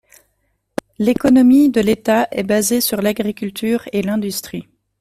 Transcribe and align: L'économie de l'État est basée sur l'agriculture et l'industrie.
L'économie 0.97 1.69
de 1.69 1.79
l'État 1.79 2.27
est 2.31 2.41
basée 2.41 2.81
sur 2.81 3.03
l'agriculture 3.03 3.87
et 3.93 4.01
l'industrie. 4.01 4.67